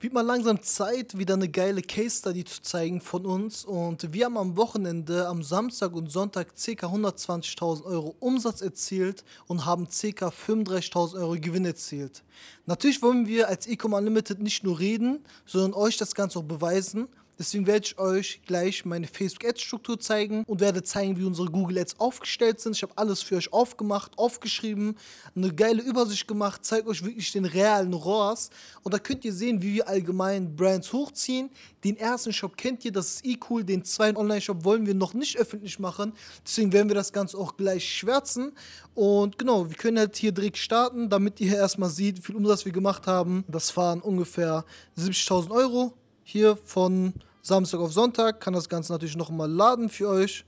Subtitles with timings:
[0.00, 3.66] wird mal langsam Zeit, wieder eine geile Case Study zu zeigen von uns.
[3.66, 6.86] Und wir haben am Wochenende, am Samstag und Sonntag ca.
[6.86, 10.28] 120.000 Euro Umsatz erzielt und haben ca.
[10.28, 12.22] 35.000 Euro Gewinn erzielt.
[12.70, 17.08] Natürlich wollen wir als Ecom Unlimited nicht nur reden, sondern euch das Ganze auch beweisen.
[17.36, 21.48] Deswegen werde ich euch gleich meine Facebook Ads Struktur zeigen und werde zeigen, wie unsere
[21.48, 22.76] Google Ads aufgestellt sind.
[22.76, 24.94] Ich habe alles für euch aufgemacht, aufgeschrieben,
[25.34, 28.50] eine geile Übersicht gemacht, zeige euch wirklich den realen ROAS
[28.82, 31.48] und da könnt ihr sehen, wie wir allgemein Brands hochziehen.
[31.82, 33.64] Den ersten Shop kennt ihr, das ist e-cool.
[33.64, 36.12] Den zweiten Online-Shop wollen wir noch nicht öffentlich machen.
[36.46, 38.52] Deswegen werden wir das Ganze auch gleich schwärzen.
[38.94, 42.59] Und genau, wir können halt hier direkt starten, damit ihr erstmal seht, wie viel Umsatz
[42.64, 43.44] wir gemacht haben.
[43.48, 44.64] Das waren ungefähr
[44.98, 45.92] 70.000 Euro
[46.22, 50.44] hier von Samstag auf Sonntag kann das Ganze natürlich nochmal laden für euch,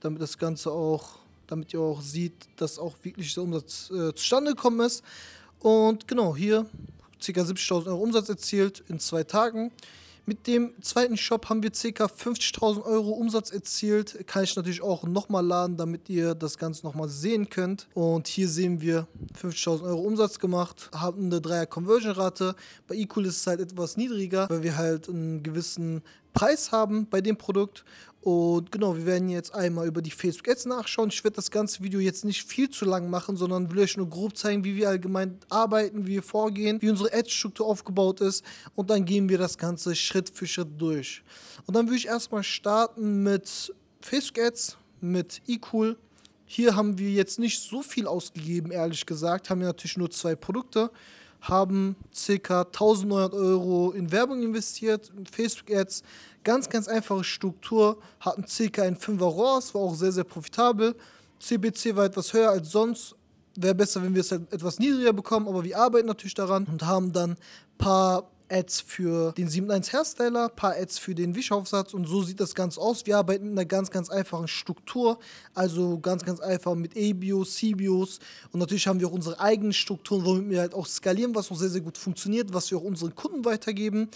[0.00, 4.54] damit das Ganze auch, damit ihr auch seht, dass auch wirklich der Umsatz äh, zustande
[4.54, 5.04] gekommen ist.
[5.60, 6.66] Und genau, hier
[7.24, 7.40] ca.
[7.40, 9.70] 70.000 Euro Umsatz erzielt in zwei Tagen.
[10.24, 12.04] Mit dem zweiten Shop haben wir ca.
[12.04, 14.24] 50.000 Euro Umsatz erzielt.
[14.28, 17.88] Kann ich natürlich auch nochmal laden, damit ihr das Ganze nochmal sehen könnt.
[17.94, 19.08] Und hier sehen wir
[19.40, 22.54] 50.000 Euro Umsatz gemacht, haben eine 3er Conversion Rate.
[22.86, 27.20] Bei eQool ist es halt etwas niedriger, weil wir halt einen gewissen Preis haben bei
[27.20, 27.84] dem Produkt.
[28.22, 31.08] Und genau, wir werden jetzt einmal über die Facebook Ads nachschauen.
[31.08, 34.08] Ich werde das ganze Video jetzt nicht viel zu lang machen, sondern will euch nur
[34.08, 38.44] grob zeigen, wie wir allgemein arbeiten, wie wir vorgehen, wie unsere Ads-Struktur aufgebaut ist.
[38.76, 41.24] Und dann gehen wir das Ganze Schritt für Schritt durch.
[41.66, 45.96] Und dann würde ich erstmal starten mit Facebook Ads, mit eCool.
[46.46, 49.50] Hier haben wir jetzt nicht so viel ausgegeben, ehrlich gesagt.
[49.50, 50.92] Haben wir natürlich nur zwei Produkte
[51.42, 51.96] haben
[52.42, 52.62] ca.
[52.62, 56.02] 1900 Euro in Werbung investiert, Facebook-Ads.
[56.44, 58.82] Ganz, ganz einfache Struktur, hatten ca.
[58.82, 60.94] ein 5er ROAS, war auch sehr, sehr profitabel.
[61.40, 63.14] CBC war etwas höher als sonst.
[63.54, 66.86] Wäre besser, wenn wir es halt etwas niedriger bekommen, aber wir arbeiten natürlich daran und
[66.86, 67.36] haben dann ein
[67.78, 72.54] paar Ads für den 7.1 Hairstyler, paar Ads für den Wischaufsatz und so sieht das
[72.54, 73.06] Ganze aus.
[73.06, 75.18] Wir arbeiten mit einer ganz, ganz einfachen Struktur,
[75.54, 78.18] also ganz, ganz einfach mit ABOs, CBOs
[78.52, 81.56] und natürlich haben wir auch unsere eigenen Strukturen, womit wir halt auch skalieren, was auch
[81.56, 84.08] sehr, sehr gut funktioniert, was wir auch unseren Kunden weitergeben.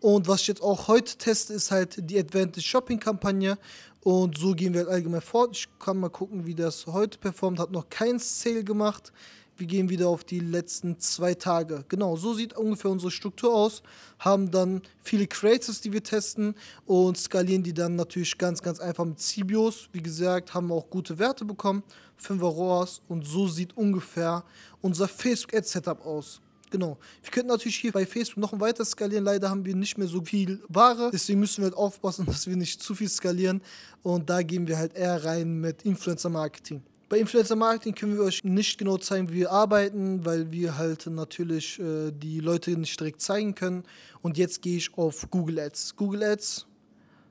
[0.00, 3.56] Und was ich jetzt auch heute teste, ist halt die Advantage Shopping Kampagne
[4.04, 5.56] und so gehen wir halt allgemein fort.
[5.56, 9.12] Ich kann mal gucken, wie das heute performt, hat noch kein Sale gemacht.
[9.56, 11.84] Wir gehen wieder auf die letzten zwei Tage.
[11.88, 13.82] Genau, so sieht ungefähr unsere Struktur aus.
[14.18, 16.54] Haben dann viele Creators, die wir testen
[16.86, 19.88] und skalieren die dann natürlich ganz, ganz einfach mit CBOs.
[19.92, 21.84] Wie gesagt, haben wir auch gute Werte bekommen.
[22.20, 24.44] 5er ROAS und so sieht ungefähr
[24.80, 26.40] unser Facebook Ad Setup aus.
[26.70, 26.98] Genau.
[27.22, 29.24] Wir könnten natürlich hier bei Facebook noch weiter skalieren.
[29.24, 31.10] Leider haben wir nicht mehr so viel Ware.
[31.12, 33.62] Deswegen müssen wir halt aufpassen, dass wir nicht zu viel skalieren.
[34.02, 36.82] Und da gehen wir halt eher rein mit Influencer Marketing.
[37.14, 41.06] Bei Influencer Marketing können wir euch nicht genau zeigen, wie wir arbeiten, weil wir halt
[41.06, 43.84] natürlich äh, die Leute nicht direkt zeigen können.
[44.20, 45.94] Und jetzt gehe ich auf Google Ads.
[45.94, 46.66] Google Ads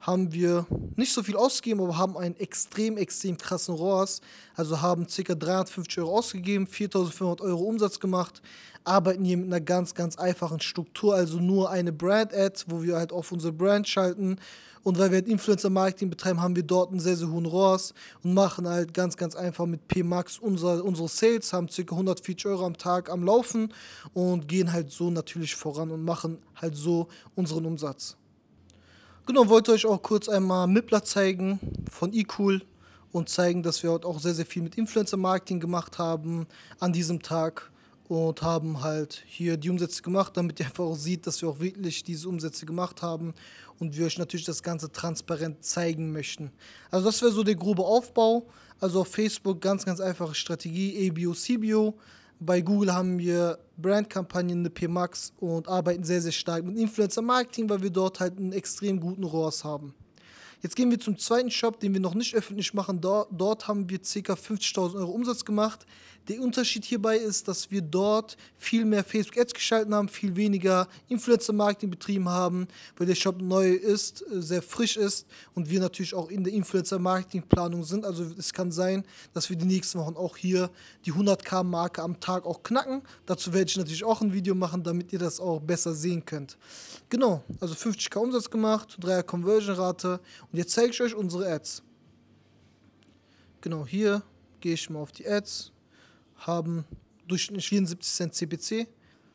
[0.00, 0.66] haben wir
[0.96, 4.20] nicht so viel ausgegeben, aber haben einen extrem, extrem krassen ROAS.
[4.54, 5.34] Also haben ca.
[5.34, 8.40] 350 Euro ausgegeben, 4500 Euro Umsatz gemacht,
[8.84, 13.12] arbeiten hier mit einer ganz, ganz einfachen Struktur, also nur eine Brand-Ad, wo wir halt
[13.12, 14.38] auf unsere Brand schalten.
[14.84, 17.92] Und weil wir halt Influencer-Marketing betreiben, haben wir dort einen sehr, sehr hohen ROAS
[18.22, 21.82] und machen halt ganz, ganz einfach mit PMAX unser, unsere Sales, haben ca.
[21.82, 23.74] 140 Euro am Tag am Laufen
[24.14, 28.16] und gehen halt so natürlich voran und machen halt so unseren Umsatz.
[29.28, 32.62] Genau, wollte euch auch kurz einmal Mippler zeigen von eCool
[33.12, 36.46] und zeigen, dass wir heute auch sehr, sehr viel mit Influencer-Marketing gemacht haben
[36.80, 37.70] an diesem Tag
[38.08, 41.60] und haben halt hier die Umsätze gemacht, damit ihr einfach auch seht, dass wir auch
[41.60, 43.34] wirklich diese Umsätze gemacht haben
[43.78, 46.50] und wir euch natürlich das Ganze transparent zeigen möchten.
[46.90, 48.46] Also das wäre so der grobe Aufbau.
[48.80, 51.98] Also auf Facebook ganz, ganz einfache Strategie, ABO, CBO.
[52.40, 57.68] Bei Google haben wir Brandkampagnen, eine PMAX und arbeiten sehr, sehr stark mit Influencer Marketing,
[57.68, 59.94] weil wir dort halt einen extrem guten ROAS haben.
[60.62, 63.00] Jetzt gehen wir zum zweiten Shop, den wir noch nicht öffentlich machen.
[63.00, 64.32] Dort, dort haben wir ca.
[64.34, 65.86] 50.000 Euro Umsatz gemacht.
[66.28, 70.86] Der Unterschied hierbei ist, dass wir dort viel mehr Facebook Ads geschalten haben, viel weniger
[71.08, 75.80] Influencer Marketing betrieben haben, weil der Shop neu ist, äh, sehr frisch ist und wir
[75.80, 78.04] natürlich auch in der Influencer Marketing Planung sind.
[78.04, 80.70] Also es kann sein, dass wir die nächsten Wochen auch hier
[81.06, 83.02] die 100k Marke am Tag auch knacken.
[83.24, 86.58] Dazu werde ich natürlich auch ein Video machen, damit ihr das auch besser sehen könnt.
[87.08, 90.20] Genau, also 50k Umsatz gemacht, 3er Conversion Rate
[90.52, 91.82] und jetzt zeige ich euch unsere Ads.
[93.62, 94.22] Genau, hier
[94.60, 95.72] gehe ich mal auf die Ads
[96.38, 96.84] haben
[97.26, 98.88] durchschnittlich 74 Cent CPC,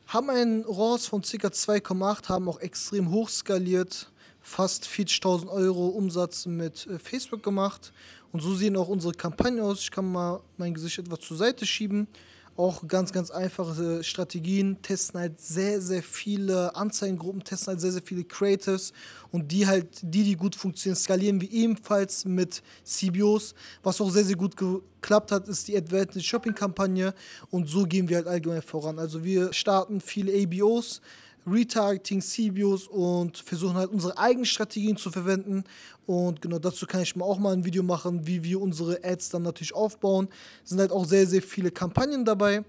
[0.06, 1.48] haben einen ROAS von ca.
[1.48, 4.10] 2,8, haben auch extrem hoch skaliert,
[4.40, 7.92] fast 40.000 Euro Umsatz mit äh, Facebook gemacht.
[8.32, 9.80] Und so sehen auch unsere Kampagnen aus.
[9.80, 12.08] Ich kann mal mein Gesicht etwas zur Seite schieben.
[12.56, 18.02] Auch ganz, ganz einfache Strategien, testen halt sehr, sehr viele Anzeigengruppen, testen halt sehr, sehr
[18.02, 18.92] viele Creatives
[19.32, 23.54] und die halt, die, die gut funktionieren, skalieren wir ebenfalls mit CBOs.
[23.82, 27.14] Was auch sehr, sehr gut geklappt hat, ist die Advantage Shopping Kampagne
[27.50, 28.98] und so gehen wir halt allgemein voran.
[28.98, 31.00] Also wir starten viele ABOs,
[31.46, 35.64] Retargeting, CBOs und versuchen halt unsere eigenen Strategien zu verwenden.
[36.06, 39.30] Und genau dazu kann ich mal auch mal ein Video machen, wie wir unsere Ads
[39.30, 40.28] dann natürlich aufbauen.
[40.62, 42.64] Es sind halt auch sehr, sehr viele Kampagnen dabei,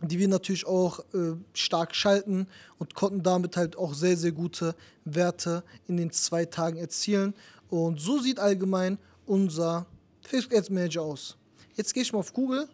[0.00, 2.46] die wir natürlich auch äh, stark schalten
[2.78, 7.34] und konnten damit halt auch sehr, sehr gute Werte in den zwei Tagen erzielen.
[7.70, 9.86] Und so sieht allgemein unser
[10.22, 11.36] Facebook Ads Manager aus.
[11.74, 12.68] Jetzt gehe ich mal auf Google,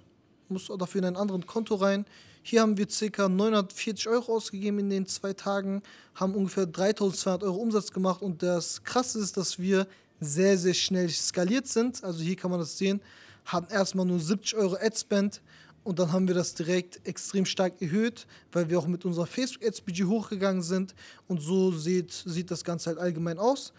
[0.53, 2.05] muss dafür in ein anderes Konto rein.
[2.43, 3.29] Hier haben wir ca.
[3.29, 5.83] 940 Euro ausgegeben in den zwei Tagen,
[6.15, 9.87] haben ungefähr 3200 Euro Umsatz gemacht und das Krasse ist, dass wir
[10.21, 12.03] sehr, sehr schnell skaliert sind.
[12.03, 13.01] Also hier kann man das sehen,
[13.45, 15.41] haben erstmal nur 70 Euro Adspend
[15.85, 19.65] und dann haben wir das direkt extrem stark erhöht, weil wir auch mit unserem Facebook
[19.65, 20.95] Ads Budget hochgegangen sind
[21.29, 23.73] und so sieht, sieht das Ganze halt allgemein aus.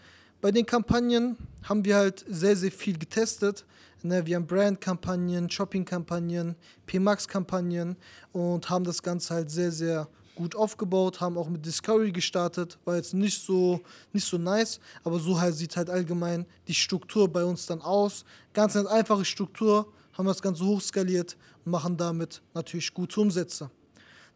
[0.44, 3.64] Bei den Kampagnen haben wir halt sehr, sehr viel getestet.
[4.02, 6.54] Ne, wir haben Brand-Kampagnen, Shopping-Kampagnen,
[6.86, 7.96] PMAX-Kampagnen
[8.32, 12.96] und haben das Ganze halt sehr, sehr gut aufgebaut, haben auch mit Discovery gestartet, war
[12.96, 13.80] jetzt nicht so,
[14.12, 18.26] nicht so nice, aber so halt sieht halt allgemein die Struktur bei uns dann aus.
[18.52, 23.70] Ganz, ganz einfache Struktur, haben das Ganze hochskaliert und machen damit natürlich gute Umsätze.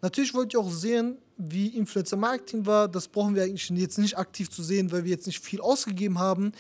[0.00, 2.88] Natürlich wollt ihr auch sehen, wie Influencer Marketing war.
[2.88, 6.18] Das brauchen wir eigentlich jetzt nicht aktiv zu sehen, weil wir jetzt nicht viel ausgegeben
[6.18, 6.52] haben.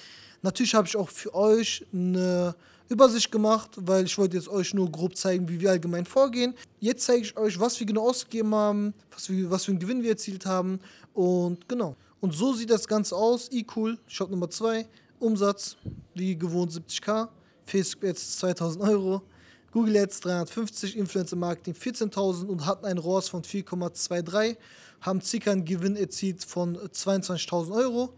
[0.42, 2.54] Natürlich habe ich auch für euch eine
[2.88, 6.54] Übersicht gemacht, weil ich wollte jetzt euch nur grob zeigen, wie wir allgemein vorgehen.
[6.80, 10.02] Jetzt zeige ich euch, was wir genau ausgegeben haben, was, wir, was für einen Gewinn
[10.02, 10.78] wir erzielt haben
[11.12, 11.96] und genau.
[12.20, 13.50] Und so sieht das Ganze aus.
[13.52, 14.86] E-Cool, Shop Nummer 2,
[15.18, 15.76] Umsatz,
[16.14, 17.28] wie gewohnt 70k,
[17.64, 19.22] Facebook jetzt 2000 Euro,
[19.70, 24.56] Google Ads 350, Influencer Marketing 14.000 und hatten einen ROAS von 4,23,
[25.02, 28.14] haben circa einen Gewinn erzielt von 22.000 Euro.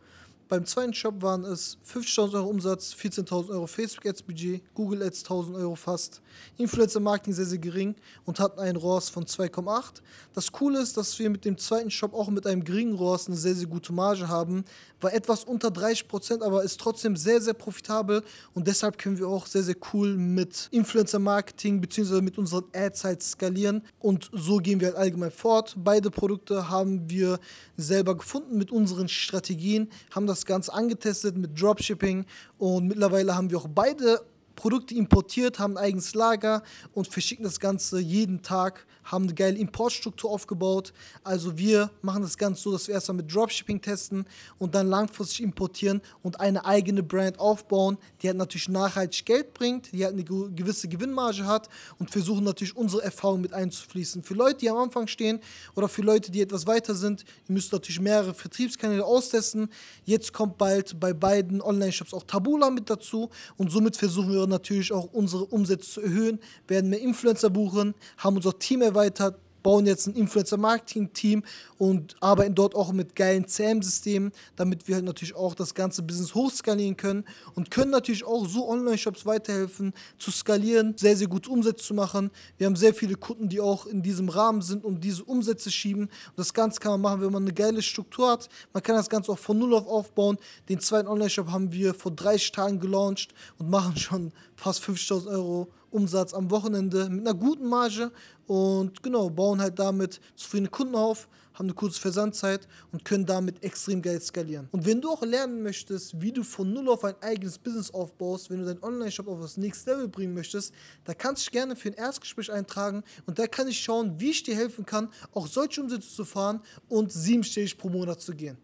[0.50, 5.24] Beim zweiten Shop waren es 50.000 Euro Umsatz, 14.000 Euro Facebook Ads Budget, Google Ads
[5.24, 6.20] 1.000 Euro fast,
[6.58, 7.94] Influencer Marketing sehr, sehr gering
[8.24, 10.02] und hatten einen ROAS von 2,8.
[10.34, 13.36] Das Coole ist, dass wir mit dem zweiten Shop auch mit einem geringen ROAS eine
[13.36, 14.64] sehr, sehr gute Marge haben.
[15.00, 19.46] War etwas unter 30%, aber ist trotzdem sehr, sehr profitabel und deshalb können wir auch
[19.46, 22.22] sehr, sehr cool mit Influencer Marketing bzw.
[22.22, 25.76] mit unseren Ads halt skalieren und so gehen wir halt allgemein fort.
[25.78, 27.38] Beide Produkte haben wir
[27.76, 32.24] selber gefunden mit unseren Strategien, haben das das Ganze angetestet mit Dropshipping
[32.58, 34.20] und mittlerweile haben wir auch beide
[34.60, 36.62] Produkte importiert, haben ein eigenes Lager
[36.92, 40.92] und verschicken das Ganze jeden Tag, haben eine geile Importstruktur aufgebaut.
[41.24, 44.26] Also wir machen das Ganze so, dass wir erstmal mit Dropshipping testen
[44.58, 49.92] und dann langfristig importieren und eine eigene Brand aufbauen, die halt natürlich nachhaltig Geld bringt,
[49.92, 54.22] die halt eine gewisse Gewinnmarge hat und versuchen natürlich unsere Erfahrung mit einzufließen.
[54.22, 55.40] Für Leute, die am Anfang stehen
[55.74, 59.70] oder für Leute, die etwas weiter sind, ihr müsst natürlich mehrere Vertriebskanäle austesten.
[60.04, 64.92] Jetzt kommt bald bei beiden Online-Shops auch Tabula mit dazu und somit versuchen wir natürlich
[64.92, 66.38] auch unsere Umsätze zu erhöhen,
[66.68, 71.44] werden mehr Influencer buchen, haben unser Team erweitert, bauen jetzt ein Influencer-Marketing-Team
[71.78, 76.34] und arbeiten dort auch mit geilen CM-Systemen, damit wir halt natürlich auch das ganze Business
[76.34, 77.24] hochskalieren können
[77.54, 82.30] und können natürlich auch so Online-Shops weiterhelfen, zu skalieren, sehr, sehr gute Umsätze zu machen.
[82.58, 86.04] Wir haben sehr viele Kunden, die auch in diesem Rahmen sind und diese Umsätze schieben.
[86.04, 88.48] Und das Ganze kann man machen, wenn man eine geile Struktur hat.
[88.72, 90.38] Man kann das Ganze auch von Null auf aufbauen.
[90.68, 95.72] Den zweiten Online-Shop haben wir vor 30 Tagen gelauncht und machen schon fast 50.000 Euro
[95.90, 98.12] Umsatz am Wochenende mit einer guten Marge
[98.46, 103.62] und genau, bauen halt damit zufriedene Kunden auf, haben eine kurze Versandzeit und können damit
[103.64, 104.68] extrem geil skalieren.
[104.70, 108.50] Und wenn du auch lernen möchtest, wie du von null auf ein eigenes Business aufbaust,
[108.50, 110.74] wenn du deinen Online-Shop auf das nächste Level bringen möchtest,
[111.04, 114.30] da kannst du dich gerne für ein Erstgespräch eintragen und da kann ich schauen, wie
[114.30, 118.58] ich dir helfen kann, auch solche Umsätze zu fahren und siebenstellig pro Monat zu gehen.